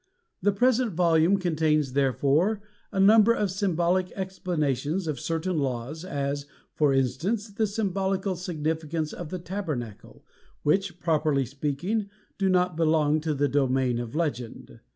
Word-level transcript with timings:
The 0.41 0.51
present 0.51 0.93
volume 0.93 1.37
contains, 1.37 1.93
therefore, 1.93 2.63
a 2.91 2.99
number 2.99 3.33
of 3.33 3.51
symbolic 3.51 4.11
explanations 4.13 5.05
of 5.05 5.19
certain 5.19 5.59
laws, 5.59 6.03
as, 6.03 6.47
for 6.73 6.91
instance, 6.91 7.49
the 7.49 7.67
symbolical 7.67 8.35
significance 8.35 9.13
of 9.13 9.29
the 9.29 9.37
Tabernacle, 9.37 10.25
which, 10.63 10.99
properly 10.99 11.45
speaking, 11.45 12.09
do 12.39 12.49
not 12.49 12.75
belong 12.75 13.21
to 13.21 13.35
the 13.35 13.47
domain 13.47 13.99
of 13.99 14.15
legend. 14.15 14.79